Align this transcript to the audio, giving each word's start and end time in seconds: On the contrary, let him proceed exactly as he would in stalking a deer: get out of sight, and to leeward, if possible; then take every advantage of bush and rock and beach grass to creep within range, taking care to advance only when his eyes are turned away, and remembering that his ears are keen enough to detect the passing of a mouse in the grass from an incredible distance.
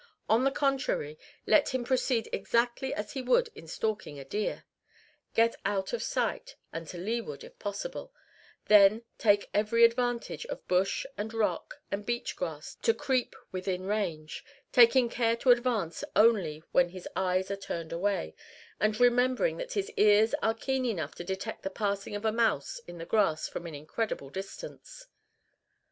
On 0.27 0.43
the 0.43 0.49
contrary, 0.49 1.19
let 1.45 1.75
him 1.75 1.83
proceed 1.83 2.27
exactly 2.33 2.91
as 2.91 3.11
he 3.11 3.21
would 3.21 3.49
in 3.53 3.67
stalking 3.67 4.17
a 4.17 4.25
deer: 4.25 4.63
get 5.35 5.57
out 5.63 5.93
of 5.93 6.01
sight, 6.01 6.55
and 6.73 6.87
to 6.87 6.97
leeward, 6.97 7.43
if 7.43 7.59
possible; 7.59 8.11
then 8.65 9.03
take 9.19 9.51
every 9.53 9.83
advantage 9.83 10.43
of 10.47 10.67
bush 10.67 11.05
and 11.19 11.35
rock 11.35 11.83
and 11.91 12.03
beach 12.03 12.35
grass 12.35 12.73
to 12.81 12.95
creep 12.95 13.35
within 13.51 13.85
range, 13.85 14.43
taking 14.71 15.07
care 15.07 15.35
to 15.35 15.51
advance 15.51 16.03
only 16.15 16.63
when 16.71 16.89
his 16.89 17.07
eyes 17.15 17.51
are 17.51 17.55
turned 17.55 17.93
away, 17.93 18.33
and 18.79 18.99
remembering 18.99 19.57
that 19.57 19.73
his 19.73 19.91
ears 19.97 20.33
are 20.41 20.55
keen 20.55 20.83
enough 20.83 21.13
to 21.13 21.23
detect 21.23 21.61
the 21.61 21.69
passing 21.69 22.15
of 22.15 22.25
a 22.25 22.31
mouse 22.31 22.79
in 22.87 22.97
the 22.97 23.05
grass 23.05 23.47
from 23.47 23.67
an 23.67 23.75
incredible 23.75 24.31
distance. 24.31 25.05